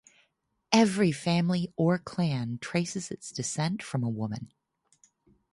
[0.71, 4.51] Every family or clan traces its descent from a woman.